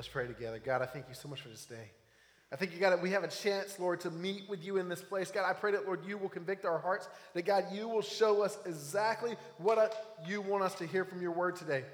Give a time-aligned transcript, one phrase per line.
[0.00, 0.58] Let's pray together.
[0.58, 1.90] God, I thank you so much for this day.
[2.50, 3.02] I think you got it.
[3.02, 5.30] we have a chance, Lord, to meet with you in this place.
[5.30, 8.40] God, I pray that, Lord, you will convict our hearts, that God, you will show
[8.40, 9.88] us exactly what uh,
[10.26, 11.84] you want us to hear from your word today.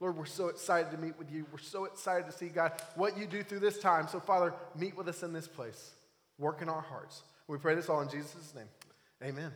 [0.00, 1.46] Lord, we're so excited to meet with you.
[1.52, 4.08] We're so excited to see, God, what you do through this time.
[4.08, 5.92] So, Father, meet with us in this place.
[6.40, 7.22] Work in our hearts.
[7.46, 8.66] We pray this all in Jesus' name.
[9.22, 9.52] Amen.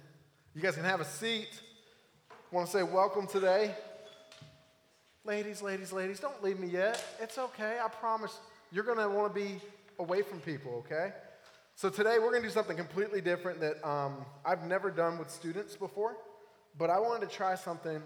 [0.55, 1.49] You guys can have a seat.
[2.31, 3.75] I want to say welcome today.
[5.27, 7.05] Ladies, ladies, ladies, don't leave me yet.
[7.21, 7.79] It's okay.
[7.85, 8.39] I promise
[8.71, 9.61] you're going to want to be
[9.99, 11.13] away from people, okay?
[11.75, 15.29] So today we're going to do something completely different that um, I've never done with
[15.29, 16.17] students before,
[16.79, 18.01] but I wanted to try something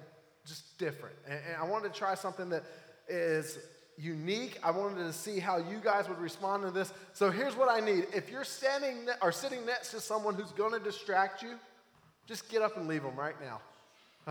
[0.47, 1.15] just different.
[1.29, 2.65] And, and I wanted to try something that
[3.07, 3.59] is
[3.99, 4.59] unique.
[4.63, 6.91] I wanted to see how you guys would respond to this.
[7.13, 8.07] So here's what I need.
[8.15, 11.57] If you're standing ne- or sitting next to someone who's going to distract you,
[12.27, 13.61] just get up and leave them right now.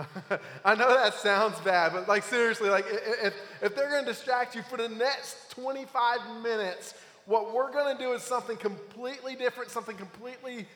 [0.66, 4.56] I know that sounds bad, but like seriously, like if, if they're going to distract
[4.56, 6.94] you for the next 25 minutes,
[7.26, 10.68] what we're going to do is something completely different, something completely,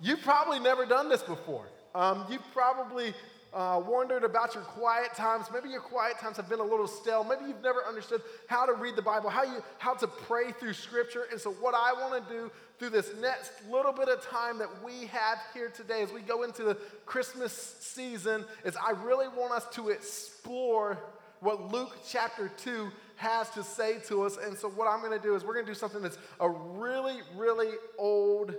[0.00, 1.66] you've probably never done this before.
[1.94, 3.14] Um, you've probably
[3.56, 5.46] uh, wondered about your quiet times.
[5.52, 7.24] Maybe your quiet times have been a little stale.
[7.24, 10.74] Maybe you've never understood how to read the Bible, how, you, how to pray through
[10.74, 11.24] Scripture.
[11.32, 14.84] And so, what I want to do through this next little bit of time that
[14.84, 16.74] we have here today as we go into the
[17.06, 20.98] Christmas season is I really want us to explore
[21.40, 24.36] what Luke chapter 2 has to say to us.
[24.36, 26.50] And so, what I'm going to do is we're going to do something that's a
[26.50, 28.54] really, really old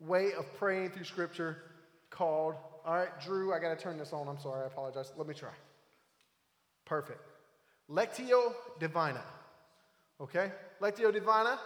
[0.00, 1.58] way of praying through Scripture
[2.08, 2.54] called,
[2.84, 4.28] all right, Drew, I got to turn this on.
[4.28, 5.12] I'm sorry, I apologize.
[5.16, 5.50] Let me try.
[6.84, 7.20] Perfect.
[7.90, 9.22] Lectio Divina.
[10.20, 10.50] Okay?
[10.80, 11.58] Lectio Divina.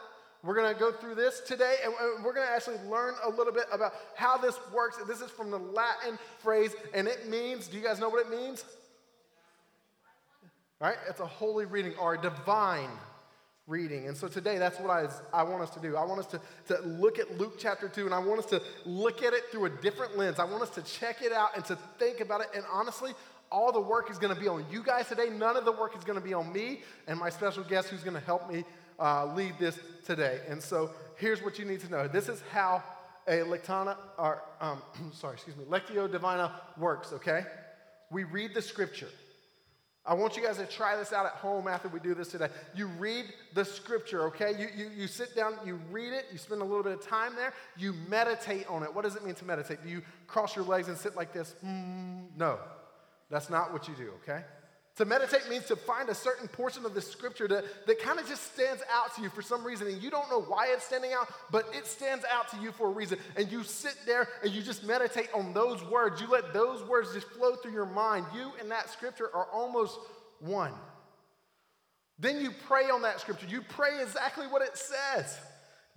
[0.42, 3.52] We're going to go through this today and we're going to actually learn a little
[3.52, 4.96] bit about how this works.
[5.08, 8.30] This is from the Latin phrase and it means, do you guys know what it
[8.30, 8.64] means?
[10.80, 10.96] Right?
[11.08, 12.90] It's a holy reading or divine
[13.66, 14.06] reading.
[14.06, 15.96] And so today, that's what I, I want us to do.
[15.96, 18.62] I want us to, to look at Luke chapter 2, and I want us to
[18.84, 20.38] look at it through a different lens.
[20.38, 22.48] I want us to check it out and to think about it.
[22.54, 23.12] And honestly,
[23.50, 25.30] all the work is going to be on you guys today.
[25.30, 28.02] None of the work is going to be on me and my special guest who's
[28.02, 28.64] going to help me
[29.00, 30.40] uh, lead this today.
[30.48, 32.82] And so here's what you need to know this is how
[33.28, 34.80] a lectana, or, um,
[35.12, 37.44] sorry, excuse me, lectio divina works, okay?
[38.10, 39.08] We read the scripture.
[40.06, 42.48] I want you guys to try this out at home after we do this today.
[42.74, 44.52] You read the scripture, okay?
[44.56, 47.34] You, you, you sit down, you read it, you spend a little bit of time
[47.34, 48.94] there, you meditate on it.
[48.94, 49.82] What does it mean to meditate?
[49.82, 51.56] Do you cross your legs and sit like this?
[51.64, 52.58] Mm, no,
[53.30, 54.44] that's not what you do, okay?
[54.96, 58.26] To meditate means to find a certain portion of the scripture that, that kind of
[58.26, 61.12] just stands out to you for some reason, and you don't know why it's standing
[61.12, 63.18] out, but it stands out to you for a reason.
[63.36, 66.20] And you sit there and you just meditate on those words.
[66.20, 68.24] You let those words just flow through your mind.
[68.34, 69.98] You and that scripture are almost
[70.40, 70.72] one.
[72.18, 73.46] Then you pray on that scripture.
[73.46, 75.38] You pray exactly what it says.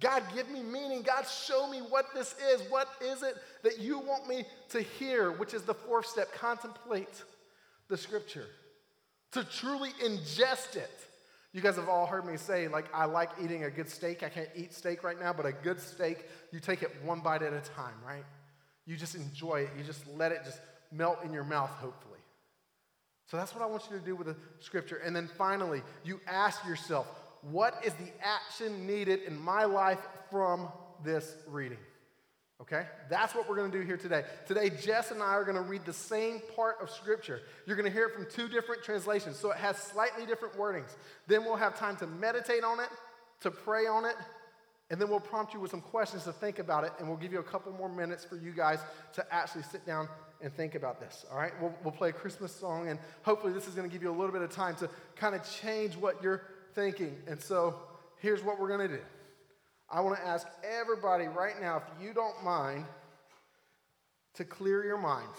[0.01, 1.03] God, give me meaning.
[1.03, 2.69] God, show me what this is.
[2.69, 5.31] What is it that you want me to hear?
[5.31, 7.23] Which is the fourth step contemplate
[7.87, 8.45] the scripture
[9.33, 10.91] to truly ingest it.
[11.51, 14.21] You guys have all heard me say, like, I like eating a good steak.
[14.21, 17.41] I can't eat steak right now, but a good steak, you take it one bite
[17.41, 18.25] at a time, right?
[18.85, 19.69] You just enjoy it.
[19.77, 20.59] You just let it just
[20.91, 22.19] melt in your mouth, hopefully.
[23.25, 24.97] So that's what I want you to do with the scripture.
[24.97, 27.07] And then finally, you ask yourself,
[27.41, 30.67] what is the action needed in my life from
[31.03, 31.77] this reading?
[32.61, 32.85] Okay?
[33.09, 34.23] That's what we're going to do here today.
[34.45, 37.41] Today, Jess and I are going to read the same part of Scripture.
[37.65, 40.95] You're going to hear it from two different translations, so it has slightly different wordings.
[41.27, 42.89] Then we'll have time to meditate on it,
[43.41, 44.15] to pray on it,
[44.89, 47.31] and then we'll prompt you with some questions to think about it, and we'll give
[47.31, 48.79] you a couple more minutes for you guys
[49.13, 50.09] to actually sit down
[50.41, 51.25] and think about this.
[51.31, 51.53] All right?
[51.61, 54.17] We'll, we'll play a Christmas song, and hopefully, this is going to give you a
[54.17, 56.41] little bit of time to kind of change what you're
[56.73, 57.15] thinking.
[57.27, 57.75] And so,
[58.17, 59.03] here's what we're going to do.
[59.91, 62.85] I want to ask everybody right now, if you don't mind,
[64.35, 65.37] to clear your minds.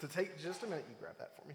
[0.00, 1.54] To take just a minute, you grab that for me.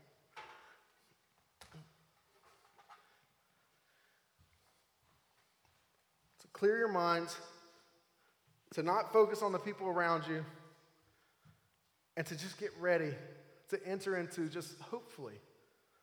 [6.41, 7.35] To clear your minds,
[8.75, 10.45] to not focus on the people around you,
[12.15, 13.13] and to just get ready
[13.69, 15.35] to enter into just hopefully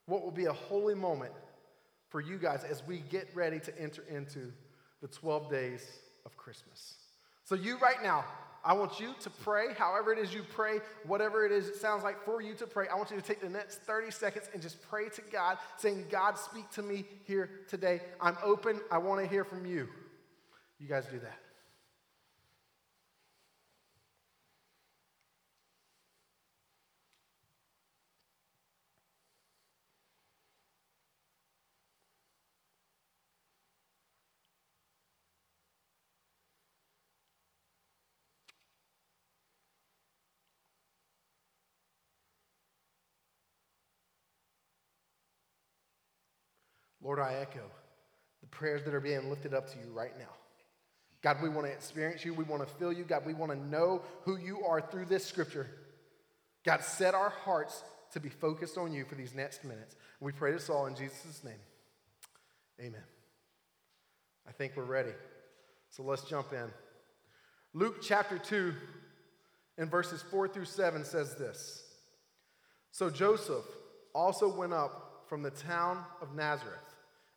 [0.06, 1.32] what will be a holy moment
[2.08, 4.52] for you guys as we get ready to enter into
[5.00, 5.86] the 12 days
[6.24, 6.94] of Christmas.
[7.44, 8.24] So, you right now,
[8.64, 12.02] I want you to pray, however it is you pray, whatever it is it sounds
[12.02, 12.86] like for you to pray.
[12.88, 16.06] I want you to take the next 30 seconds and just pray to God, saying,
[16.10, 18.00] God, speak to me here today.
[18.20, 18.80] I'm open.
[18.90, 19.88] I want to hear from you.
[20.78, 21.38] You guys do that.
[47.08, 47.62] Lord, I echo
[48.42, 50.28] the prayers that are being lifted up to you right now.
[51.22, 52.34] God, we want to experience you.
[52.34, 53.02] We want to feel you.
[53.02, 55.70] God, we want to know who you are through this scripture.
[56.66, 57.82] God, set our hearts
[58.12, 59.96] to be focused on you for these next minutes.
[60.20, 61.54] We pray this all in Jesus' name.
[62.78, 63.04] Amen.
[64.46, 65.14] I think we're ready.
[65.88, 66.70] So let's jump in.
[67.72, 68.74] Luke chapter 2,
[69.78, 71.84] in verses 4 through 7, says this
[72.90, 73.64] So Joseph
[74.14, 76.84] also went up from the town of Nazareth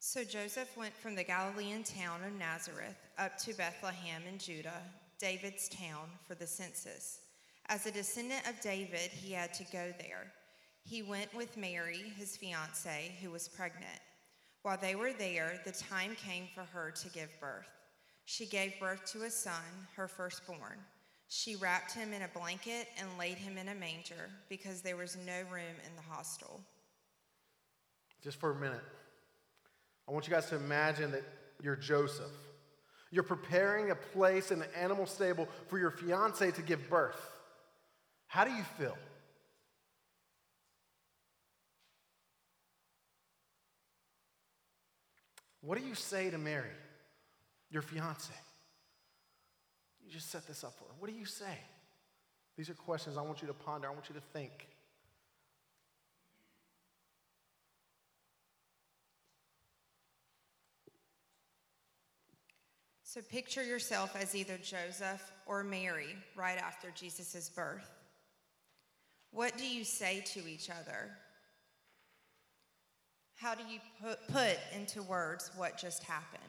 [0.00, 4.82] So Joseph went from the Galilean town of Nazareth up to Bethlehem in Judah,
[5.18, 7.20] David's town, for the census.
[7.66, 10.32] As a descendant of David, he had to go there.
[10.84, 14.00] He went with Mary, his fiancee, who was pregnant.
[14.62, 17.68] While they were there, the time came for her to give birth.
[18.24, 19.62] She gave birth to a son,
[19.96, 20.78] her firstborn.
[21.28, 25.18] She wrapped him in a blanket and laid him in a manger because there was
[25.26, 26.60] no room in the hostel.
[28.22, 28.82] Just for a minute.
[30.08, 31.22] I want you guys to imagine that
[31.62, 32.32] you're Joseph.
[33.10, 37.20] You're preparing a place in an animal stable for your fiance to give birth.
[38.26, 38.96] How do you feel?
[45.60, 46.70] What do you say to Mary,
[47.70, 48.32] your fiance?
[50.06, 50.94] You just set this up for her.
[50.98, 51.58] What do you say?
[52.56, 54.68] These are questions I want you to ponder, I want you to think.
[63.08, 67.90] So picture yourself as either Joseph or Mary right after Jesus' birth.
[69.30, 71.08] What do you say to each other?
[73.36, 76.42] How do you put, put into words what just happened?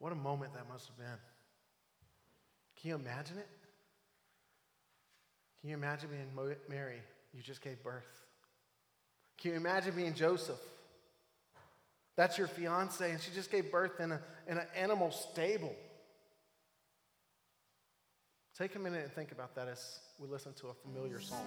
[0.00, 1.18] What a moment that must have been.
[2.78, 3.48] Can you imagine it?
[5.66, 7.00] Can you imagine being Mary?
[7.34, 8.04] You just gave birth.
[9.36, 10.60] Can you imagine being Joseph?
[12.14, 15.74] That's your fiance, and she just gave birth in, a, in an animal stable.
[18.56, 21.44] Take a minute and think about that as we listen to a familiar song.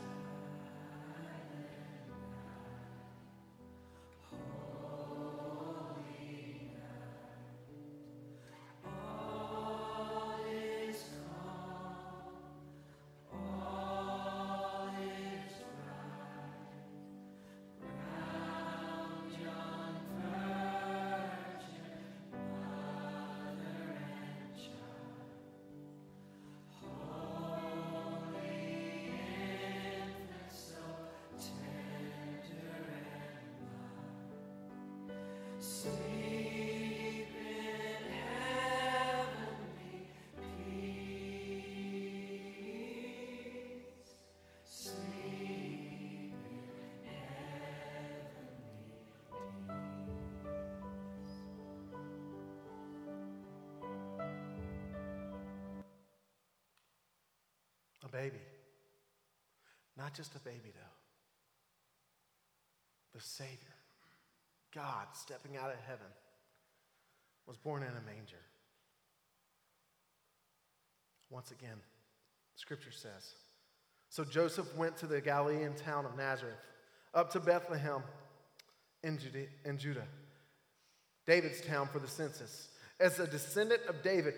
[58.11, 58.41] Baby.
[59.97, 60.95] Not just a baby, though.
[63.13, 63.75] The Savior,
[64.73, 66.07] God stepping out of heaven,
[67.47, 68.37] was born in a manger.
[71.29, 71.77] Once again,
[72.55, 73.33] Scripture says.
[74.09, 76.57] So Joseph went to the Galilean town of Nazareth,
[77.13, 78.03] up to Bethlehem
[79.03, 80.05] in Judah, in Judah,
[81.25, 82.69] David's town for the census.
[82.99, 84.33] As a descendant of David,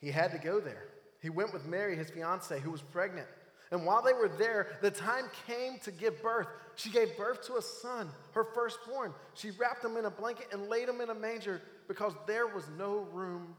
[0.00, 0.84] he had to go there.
[1.20, 3.26] He went with Mary, his fiancee, who was pregnant.
[3.70, 6.46] And while they were there, the time came to give birth.
[6.76, 9.12] She gave birth to a son, her firstborn.
[9.34, 12.64] She wrapped him in a blanket and laid him in a manger because there was
[12.78, 13.56] no room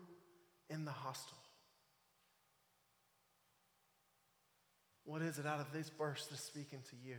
[0.69, 1.37] in the hostel.
[5.05, 7.15] What is it out of this verse that's speaking to you?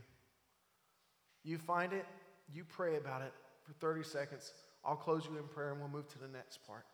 [1.43, 2.07] You find it,
[2.53, 3.33] you pray about it
[3.65, 4.53] for 30 seconds.
[4.85, 6.85] I'll close you in prayer and we'll move to the next part.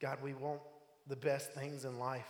[0.00, 0.60] God, we want
[1.06, 2.28] the best things in life.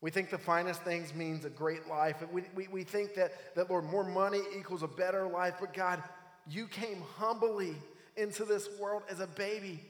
[0.00, 2.16] We think the finest things means a great life.
[2.32, 5.54] We, we, we think that, that, Lord, more money equals a better life.
[5.60, 6.02] But God,
[6.48, 7.74] you came humbly
[8.16, 9.80] into this world as a baby.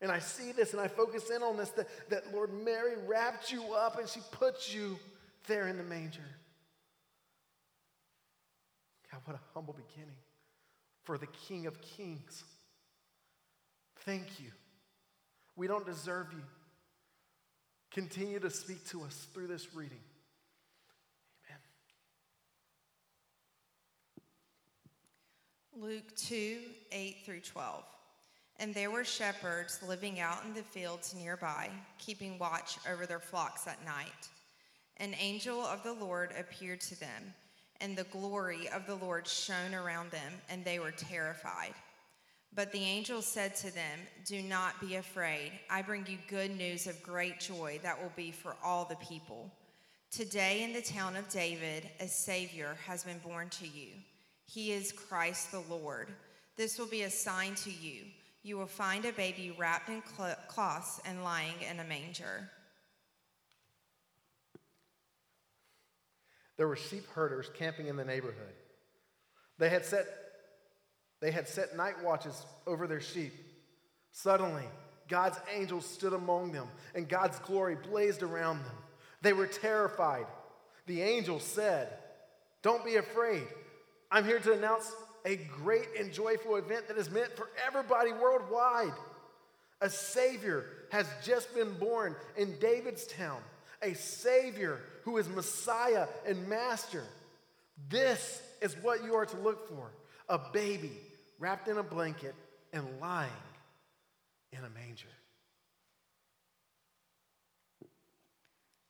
[0.00, 3.52] And I see this and I focus in on this that, that Lord Mary wrapped
[3.52, 4.98] you up and she put you
[5.46, 6.20] there in the manger.
[9.10, 10.16] God, what a humble beginning
[11.04, 12.44] for the King of Kings.
[14.04, 14.52] Thank you.
[15.56, 16.42] We don't deserve you.
[17.90, 19.98] Continue to speak to us through this reading.
[25.74, 25.90] Amen.
[25.90, 26.58] Luke 2
[26.92, 27.84] 8 through 12.
[28.60, 33.66] And there were shepherds living out in the fields nearby, keeping watch over their flocks
[33.66, 34.28] at night.
[34.98, 37.34] An angel of the Lord appeared to them,
[37.80, 41.72] and the glory of the Lord shone around them, and they were terrified.
[42.54, 45.52] But the angel said to them, Do not be afraid.
[45.70, 49.52] I bring you good news of great joy that will be for all the people.
[50.10, 53.90] Today in the town of David, a Savior has been born to you.
[54.46, 56.08] He is Christ the Lord.
[56.56, 58.02] This will be a sign to you.
[58.42, 60.02] You will find a baby wrapped in
[60.48, 62.50] cloths and lying in a manger.
[66.56, 68.54] There were sheep herders camping in the neighborhood.
[69.58, 70.06] They had set
[71.20, 73.32] they had set night watches over their sheep.
[74.12, 74.64] Suddenly,
[75.08, 78.76] God's angels stood among them, and God's glory blazed around them.
[79.22, 80.26] They were terrified.
[80.86, 81.88] The angel said,
[82.62, 83.42] Don't be afraid.
[84.10, 84.90] I'm here to announce
[85.24, 88.94] a great and joyful event that is meant for everybody worldwide.
[89.82, 93.40] A Savior has just been born in David's town,
[93.82, 97.04] a Savior who is Messiah and Master.
[97.88, 99.90] This is what you are to look for
[100.28, 100.92] a baby
[101.40, 102.34] wrapped in a blanket
[102.72, 103.30] and lying
[104.52, 105.08] in a manger.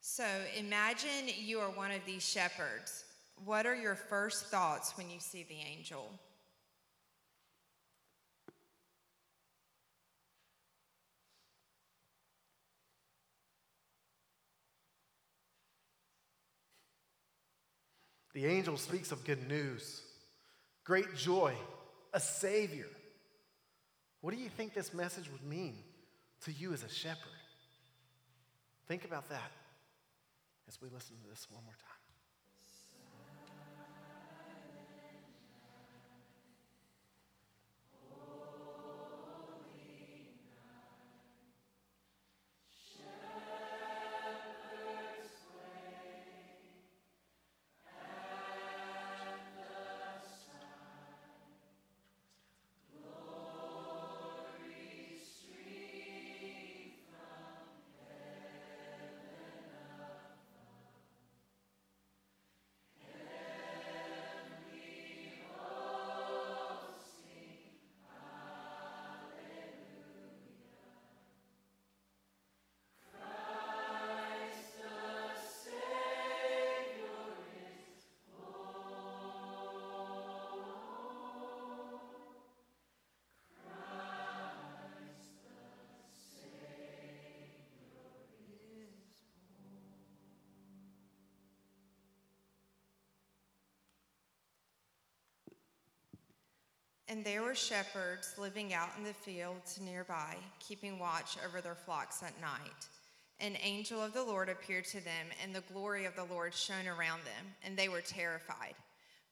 [0.00, 0.25] So
[0.59, 3.04] imagine you are one of these shepherds.
[3.45, 6.11] What are your first thoughts when you see the angel?
[18.35, 20.02] The angel speaks of good news,
[20.85, 21.54] great joy,
[22.12, 22.88] a Savior.
[24.21, 25.76] What do you think this message would mean
[26.45, 27.33] to you as a shepherd?
[28.87, 29.52] Think about that
[30.69, 32.00] as we listen to this one more time.
[97.11, 102.23] And there were shepherds living out in the fields nearby, keeping watch over their flocks
[102.23, 102.87] at night.
[103.40, 106.87] An angel of the Lord appeared to them, and the glory of the Lord shone
[106.87, 108.75] around them, and they were terrified.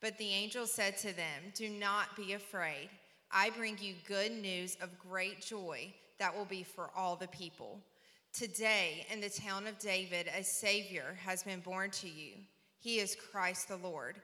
[0.00, 2.88] But the angel said to them, Do not be afraid.
[3.30, 7.78] I bring you good news of great joy that will be for all the people.
[8.32, 12.32] Today, in the town of David, a Savior has been born to you.
[12.80, 14.16] He is Christ the Lord.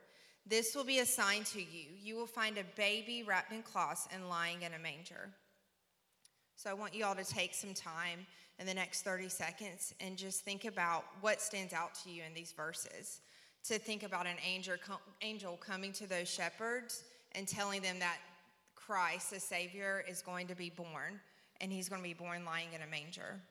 [0.47, 1.87] This will be a sign to you.
[2.01, 5.29] You will find a baby wrapped in cloths and lying in a manger.
[6.55, 8.25] So I want you all to take some time
[8.59, 12.33] in the next 30 seconds and just think about what stands out to you in
[12.33, 13.21] these verses.
[13.65, 14.75] To think about an angel,
[15.21, 18.17] angel coming to those shepherds and telling them that
[18.75, 21.19] Christ, the Savior, is going to be born,
[21.59, 23.41] and he's going to be born lying in a manger.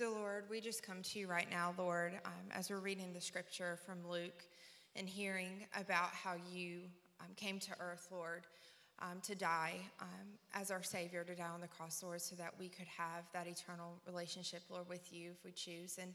[0.00, 3.20] Dear Lord, we just come to you right now, Lord, um, as we're reading the
[3.20, 4.44] scripture from Luke
[4.96, 6.78] and hearing about how you
[7.20, 8.44] um, came to earth, Lord,
[9.00, 10.08] um, to die um,
[10.54, 13.46] as our Savior, to die on the cross, Lord, so that we could have that
[13.46, 15.98] eternal relationship, Lord, with you if we choose.
[16.00, 16.14] And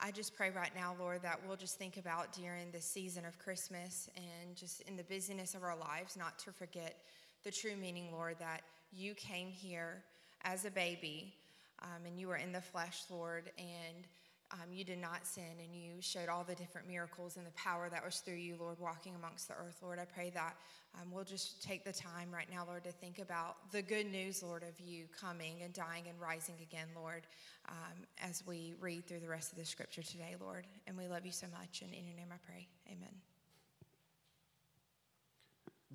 [0.00, 3.38] I just pray right now, Lord, that we'll just think about during this season of
[3.38, 6.96] Christmas and just in the busyness of our lives, not to forget
[7.44, 10.02] the true meaning, Lord, that you came here
[10.42, 11.34] as a baby
[11.82, 14.06] um, and you were in the flesh, Lord, and
[14.52, 17.88] um, you did not sin, and you showed all the different miracles and the power
[17.88, 20.00] that was through you, Lord, walking amongst the earth, Lord.
[20.00, 20.56] I pray that
[20.96, 24.42] um, we'll just take the time right now, Lord, to think about the good news,
[24.42, 27.22] Lord, of you coming and dying and rising again, Lord,
[27.68, 30.66] um, as we read through the rest of the scripture today, Lord.
[30.88, 32.66] And we love you so much, and in your name I pray.
[32.88, 33.14] Amen.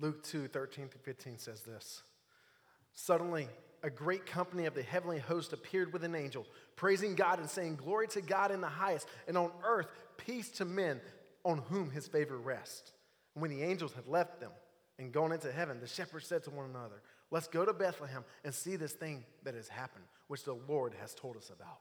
[0.00, 2.02] Luke 2 13 through 15 says this
[2.94, 3.48] Suddenly,
[3.86, 7.76] a great company of the heavenly host appeared with an angel, praising God and saying,
[7.76, 11.00] Glory to God in the highest, and on earth, peace to men
[11.44, 12.90] on whom his favor rests.
[13.34, 14.50] And when the angels had left them
[14.98, 17.00] and gone into heaven, the shepherds said to one another,
[17.30, 21.14] Let's go to Bethlehem and see this thing that has happened, which the Lord has
[21.14, 21.78] told us about.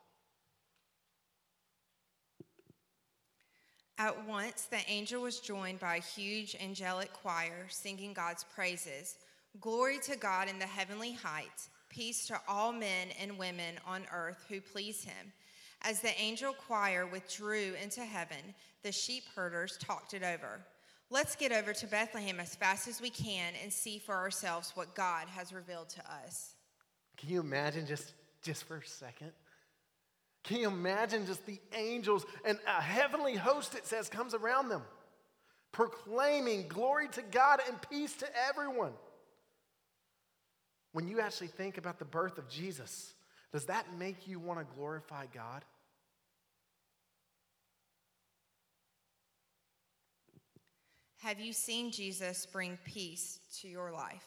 [3.98, 9.16] At once, the angel was joined by a huge angelic choir singing God's praises.
[9.60, 14.44] Glory to God in the heavenly heights, peace to all men and women on earth
[14.50, 15.32] who please him.
[15.82, 20.60] As the angel choir withdrew into heaven, the sheep herders talked it over.
[21.10, 24.96] Let's get over to Bethlehem as fast as we can and see for ourselves what
[24.96, 26.56] God has revealed to us.
[27.18, 29.31] Can you imagine just, just for a second?
[30.44, 34.81] Can you imagine just the angels and a heavenly host, it says, comes around them,
[35.72, 38.92] proclaiming glory to God and peace to everyone?
[40.96, 43.16] When you actually think about the birth of Jesus,
[43.51, 45.66] does that make you want to glorify God?
[51.18, 54.25] Have you seen Jesus bring peace to your life?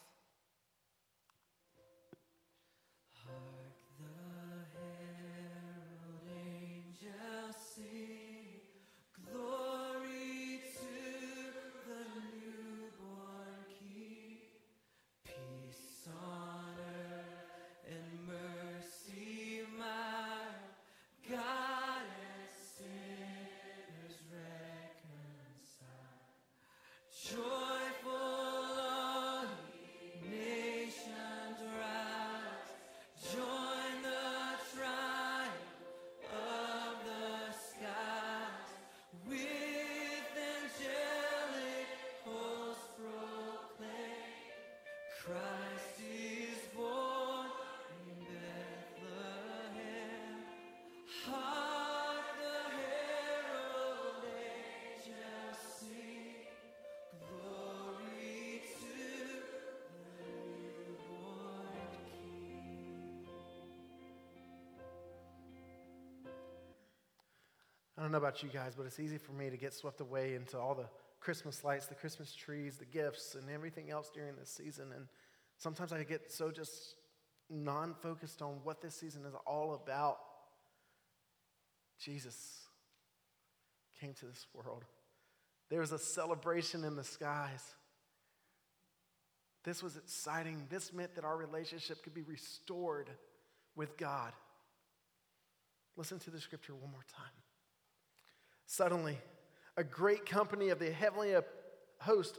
[67.99, 70.35] I don't know about you guys, but it's easy for me to get swept away
[70.35, 70.87] into all the
[71.19, 74.93] Christmas lights, the Christmas trees, the gifts, and everything else during this season.
[74.95, 75.07] And
[75.57, 76.95] sometimes I get so just
[77.49, 80.17] non focused on what this season is all about.
[81.99, 82.69] Jesus
[83.99, 84.85] came to this world.
[85.69, 87.75] There was a celebration in the skies.
[89.65, 90.67] This was exciting.
[90.69, 93.09] This meant that our relationship could be restored
[93.75, 94.31] with God.
[95.97, 97.33] Listen to the scripture one more time.
[98.71, 99.17] Suddenly,
[99.77, 101.33] a great company of the heavenly
[101.97, 102.37] host